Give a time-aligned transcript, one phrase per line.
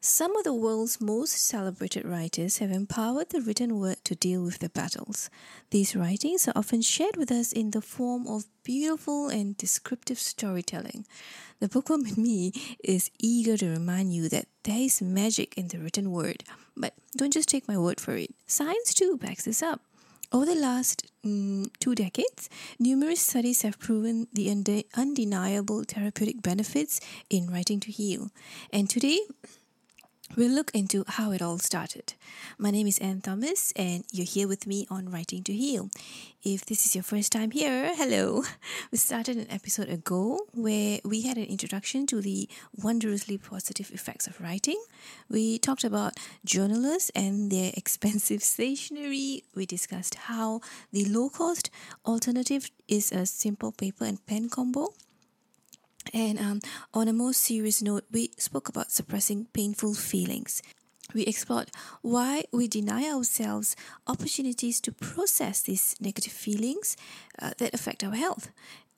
[0.00, 4.60] Some of the world's most celebrated writers have empowered the written word to deal with
[4.60, 5.28] their battles.
[5.70, 11.04] These writings are often shared with us in the form of beautiful and descriptive storytelling.
[11.58, 12.52] The bookworm in me
[12.84, 16.44] is eager to remind you that there is magic in the written word,
[16.76, 18.32] but don't just take my word for it.
[18.46, 19.80] Science too backs this up.
[20.30, 27.00] Over the last mm, two decades, numerous studies have proven the unde- undeniable therapeutic benefits
[27.30, 28.28] in writing to heal.
[28.70, 29.20] And today,
[30.36, 32.14] We'll look into how it all started.
[32.58, 35.90] My name is Anne Thomas, and you're here with me on Writing to Heal.
[36.44, 38.44] If this is your first time here, hello.
[38.92, 44.26] We started an episode ago where we had an introduction to the wondrously positive effects
[44.26, 44.80] of writing.
[45.28, 49.44] We talked about journalists and their expensive stationery.
[49.56, 50.60] We discussed how
[50.92, 51.70] the low cost
[52.06, 54.92] alternative is a simple paper and pen combo.
[56.12, 56.60] And um,
[56.94, 60.62] on a more serious note, we spoke about suppressing painful feelings.
[61.14, 61.70] We explored
[62.02, 63.74] why we deny ourselves
[64.06, 66.96] opportunities to process these negative feelings
[67.40, 68.50] uh, that affect our health.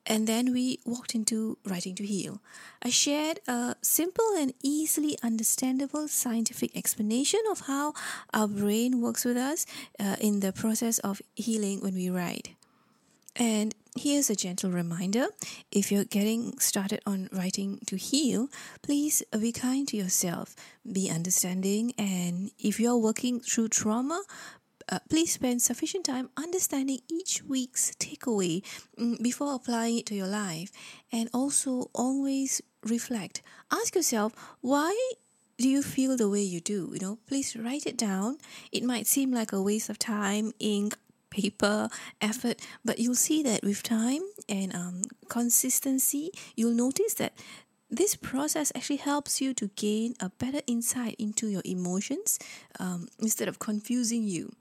[0.05, 2.41] And then we walked into Writing to Heal.
[2.81, 7.93] I shared a simple and easily understandable scientific explanation of how
[8.33, 9.65] our brain works with us
[9.99, 12.55] uh, in the process of healing when we write.
[13.35, 15.27] And here's a gentle reminder
[15.71, 18.47] if you're getting started on writing to heal,
[18.81, 20.55] please be kind to yourself,
[20.89, 24.23] be understanding, and if you're working through trauma,
[24.89, 28.63] uh, please spend sufficient time understanding each week's takeaway
[28.99, 30.71] mm, before applying it to your life.
[31.11, 33.41] And also always reflect.
[33.71, 34.97] Ask yourself, why
[35.57, 36.89] do you feel the way you do?
[36.93, 38.37] You know, please write it down.
[38.71, 40.97] It might seem like a waste of time, ink,
[41.31, 41.89] paper,
[42.21, 47.33] effort, but you'll see that with time and um, consistency, you'll notice that
[47.89, 52.39] this process actually helps you to gain a better insight into your emotions
[52.79, 54.53] um, instead of confusing you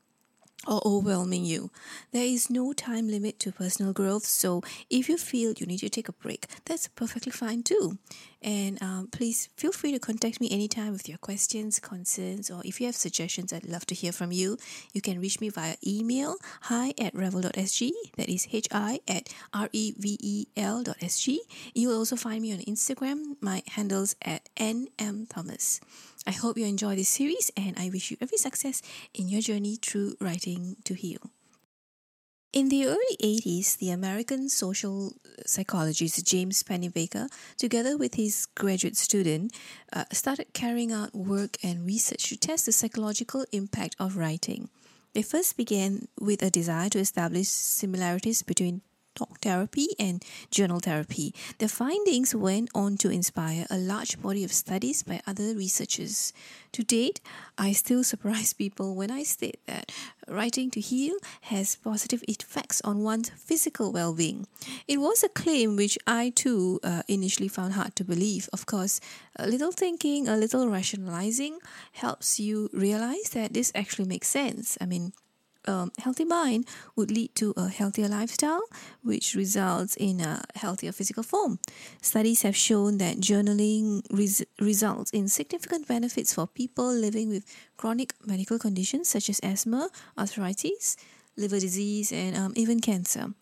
[0.67, 1.71] or overwhelming you.
[2.13, 5.89] There is no time limit to personal growth, so if you feel you need to
[5.89, 7.99] take a break, that's perfectly fine too.
[8.43, 12.81] And um, please feel free to contact me anytime with your questions, concerns, or if
[12.81, 14.57] you have suggestions, I'd love to hear from you.
[14.95, 19.69] You can reach me via email hi at revel.sg, that is H I at R
[19.73, 21.39] E V E L.sg.
[21.75, 25.81] You will also find me on Instagram, my handles at NM Thomas.
[26.27, 28.83] I hope you enjoy this series and I wish you every success
[29.15, 31.31] in your journey through writing to heal.
[32.53, 35.13] In the early 80s, the American social
[35.47, 39.53] psychologist James Pennebaker, together with his graduate student,
[39.93, 44.69] uh, started carrying out work and research to test the psychological impact of writing.
[45.15, 48.83] They first began with a desire to establish similarities between
[49.21, 51.35] talk therapy and journal therapy.
[51.59, 56.33] The findings went on to inspire a large body of studies by other researchers.
[56.73, 57.21] To date,
[57.59, 59.93] I still surprise people when I state that
[60.27, 61.17] writing to heal
[61.53, 64.47] has positive effects on one's physical well being.
[64.89, 68.49] It was a claim which I too uh, initially found hard to believe.
[68.53, 69.01] Of course,
[69.37, 71.59] a little thinking, a little rationalizing
[71.93, 74.79] helps you realize that this actually makes sense.
[74.81, 75.13] I mean,
[75.67, 76.67] a healthy mind
[76.97, 78.63] would lead to a healthier lifestyle,
[79.03, 81.59] which results in a healthier physical form.
[82.01, 87.45] Studies have shown that journaling res- results in significant benefits for people living with
[87.77, 90.97] chronic medical conditions such as asthma, arthritis,
[91.37, 93.33] liver disease, and um, even cancer.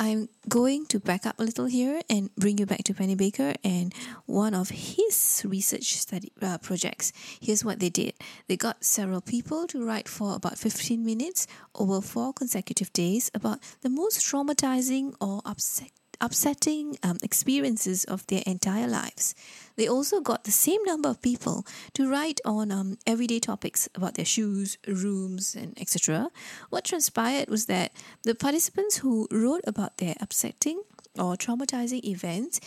[0.00, 3.92] I'm going to back up a little here and bring you back to Pennebaker and
[4.26, 7.12] one of his research study uh, projects.
[7.40, 8.14] Here's what they did.
[8.46, 13.58] They got several people to write for about 15 minutes over four consecutive days about
[13.80, 19.34] the most traumatizing or upset upsetting um, experiences of their entire lives.
[19.76, 21.64] They also got the same number of people
[21.94, 26.30] to write on um, everyday topics about their shoes, rooms, and etc.
[26.70, 27.92] What transpired was that
[28.22, 30.82] the participants who wrote about their upsetting
[31.18, 32.60] or traumatizing events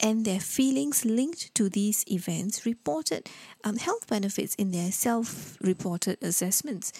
[0.00, 3.28] and their feelings linked to these events reported
[3.64, 6.92] um, health benefits in their self reported assessments.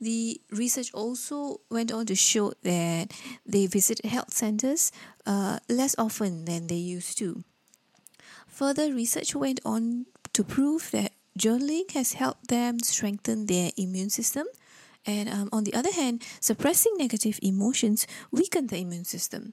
[0.00, 3.12] The research also went on to show that
[3.46, 4.92] they visit health centers
[5.24, 7.44] uh, less often than they used to.
[8.46, 14.46] Further research went on to prove that journaling has helped them strengthen their immune system.
[15.06, 19.50] And um, on the other hand, suppressing negative emotions weaken the immune system.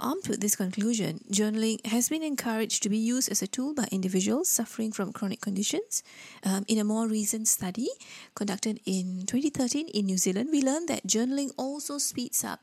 [0.00, 3.86] Armed with this conclusion, journaling has been encouraged to be used as a tool by
[3.92, 6.02] individuals suffering from chronic conditions.
[6.42, 7.88] Um, in a more recent study
[8.34, 12.58] conducted in 2013 in New Zealand, we learned that journaling also speeds up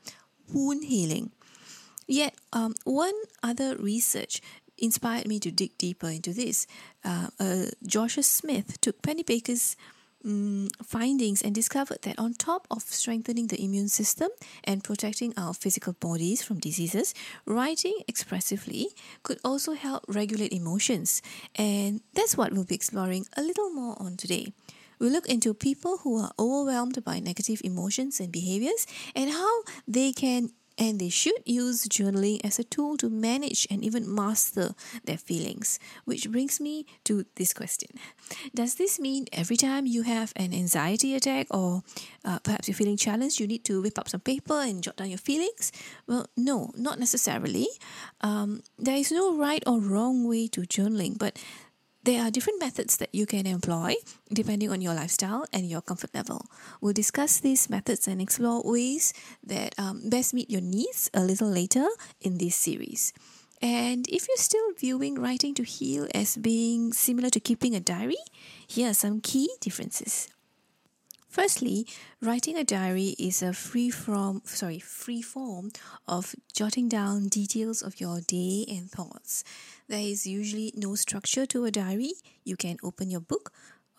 [0.52, 1.30] wound healing.
[2.06, 4.42] Yet, um, one other research
[4.76, 6.66] inspired me to dig deeper into this.
[7.02, 9.74] Uh, uh, Joshua Smyth took Pennebaker's
[10.24, 14.28] um, findings and discovered that on top of strengthening the immune system
[14.64, 17.14] and protecting our physical bodies from diseases,
[17.46, 18.88] writing expressively
[19.22, 21.22] could also help regulate emotions.
[21.56, 24.52] And that's what we'll be exploring a little more on today.
[24.98, 28.86] We look into people who are overwhelmed by negative emotions and behaviors
[29.16, 30.50] and how they can
[30.82, 34.74] and they should use journaling as a tool to manage and even master
[35.04, 35.78] their feelings.
[36.04, 37.90] Which brings me to this question
[38.54, 41.82] Does this mean every time you have an anxiety attack or
[42.24, 45.10] uh, perhaps you're feeling challenged, you need to whip up some paper and jot down
[45.10, 45.70] your feelings?
[46.06, 47.68] Well, no, not necessarily.
[48.20, 51.38] Um, there is no right or wrong way to journaling, but
[52.04, 53.94] there are different methods that you can employ
[54.32, 56.46] depending on your lifestyle and your comfort level.
[56.80, 59.14] We'll discuss these methods and explore ways
[59.44, 61.86] that um, best meet your needs a little later
[62.20, 63.12] in this series.
[63.60, 68.18] And if you're still viewing writing to heal as being similar to keeping a diary,
[68.66, 70.28] here are some key differences.
[71.32, 71.86] Firstly,
[72.20, 75.70] writing a diary is a free from sorry, free form
[76.06, 79.42] of jotting down details of your day and thoughts.
[79.88, 82.12] There is usually no structure to a diary.
[82.44, 83.50] You can open your book,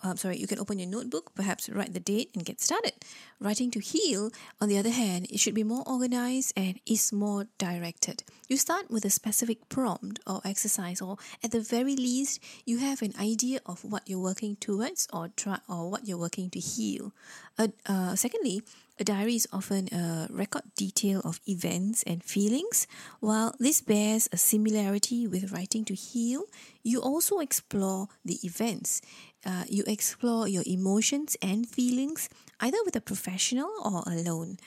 [0.03, 2.93] um, sorry, you can open your notebook, perhaps write the date and get started.
[3.39, 7.47] Writing to heal, on the other hand, it should be more organized and is more
[7.57, 8.23] directed.
[8.49, 13.01] You start with a specific prompt or exercise, or at the very least, you have
[13.01, 17.13] an idea of what you're working towards or try or what you're working to heal.
[17.57, 18.61] Uh, uh, secondly,
[18.99, 22.85] a diary is often a record detail of events and feelings.
[23.19, 26.43] While this bears a similarity with writing to heal,
[26.83, 29.01] you also explore the events.
[29.45, 32.29] Uh, you explore your emotions and feelings
[32.59, 34.57] either with a professional or alone.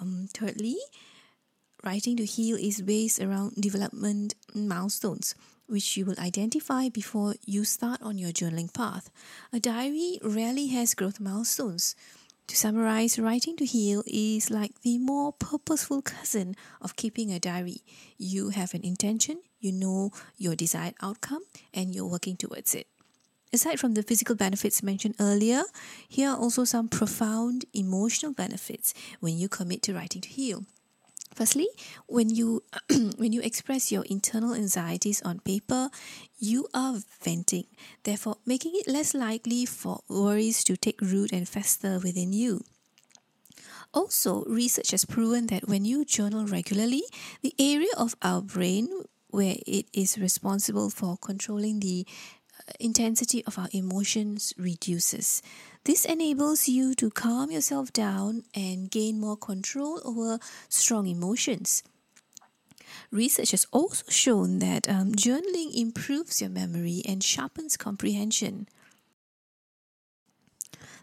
[0.00, 0.78] Um, thirdly,
[1.82, 5.34] writing to heal is based around development milestones
[5.72, 9.10] which you will identify before you start on your journaling path.
[9.54, 11.96] A diary rarely has growth milestones.
[12.52, 17.80] To summarize, writing to heal is like the more purposeful cousin of keeping a diary.
[18.18, 22.88] You have an intention, you know your desired outcome, and you're working towards it.
[23.54, 25.62] Aside from the physical benefits mentioned earlier,
[26.06, 30.66] here are also some profound emotional benefits when you commit to writing to heal.
[31.34, 31.68] Firstly,
[32.06, 32.62] when you
[33.16, 35.88] when you express your internal anxieties on paper,
[36.38, 37.66] you are venting,
[38.04, 42.60] therefore making it less likely for worries to take root and fester within you.
[43.94, 47.02] Also, research has proven that when you journal regularly,
[47.42, 48.88] the area of our brain
[49.28, 52.06] where it is responsible for controlling the
[52.80, 55.42] intensity of our emotions reduces.
[55.84, 60.38] This enables you to calm yourself down and gain more control over
[60.68, 61.82] strong emotions.
[63.10, 68.68] Research has also shown that um, journaling improves your memory and sharpens comprehension.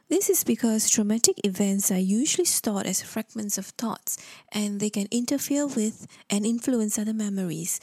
[0.09, 4.17] This is because traumatic events are usually stored as fragments of thoughts
[4.51, 7.79] and they can interfere with and influence other memories.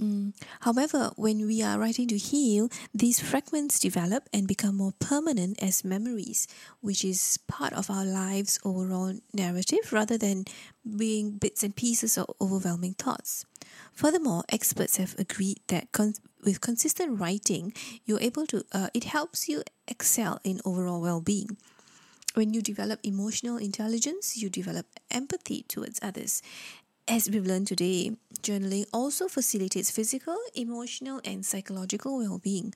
[0.00, 0.34] Mm.
[0.60, 5.84] However, when we are writing to heal, these fragments develop and become more permanent as
[5.84, 6.48] memories,
[6.80, 10.44] which is part of our lives' overall narrative rather than
[10.84, 13.46] being bits and pieces of overwhelming thoughts.
[13.92, 16.14] Furthermore, experts have agreed that con-
[16.44, 17.72] with consistent writing,
[18.04, 21.56] you're able to uh, it helps you excel in overall well-being.
[22.34, 26.42] When you develop emotional intelligence, you develop empathy towards others,
[27.06, 32.72] as we've learned today, journaling also facilitates physical, emotional, and psychological well being.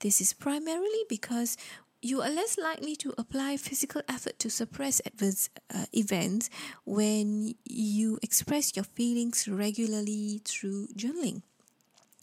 [0.00, 1.56] This is primarily because
[2.02, 6.50] you are less likely to apply physical effort to suppress adverse uh, events
[6.84, 11.42] when you express your feelings regularly through journaling.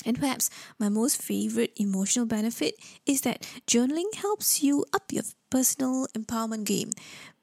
[0.06, 2.76] And perhaps my most favorite emotional benefit
[3.06, 6.92] is that journaling helps you up your personal empowerment game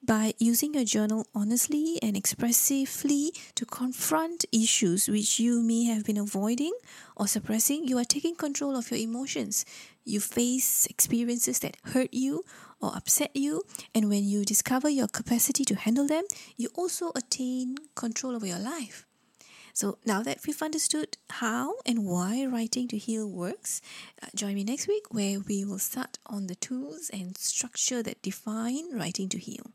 [0.07, 6.17] by using your journal honestly and expressively to confront issues which you may have been
[6.17, 6.73] avoiding
[7.17, 9.65] or suppressing, you are taking control of your emotions.
[10.05, 12.45] You face experiences that hurt you
[12.81, 16.25] or upset you, and when you discover your capacity to handle them,
[16.57, 19.07] you also attain control over your life.
[19.77, 23.83] So now that we've understood how and why writing to heal works,
[24.23, 28.23] uh, join me next week where we will start on the tools and structure that
[28.23, 29.73] define writing to heal.